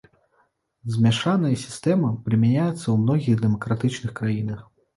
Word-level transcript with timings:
Змяшаная 0.93 1.51
сістэма 1.65 2.09
прымяняецца 2.25 2.73
ў 2.89 2.95
многіх 3.05 3.35
дэмакратычных 3.47 4.11
краінах. 4.21 4.69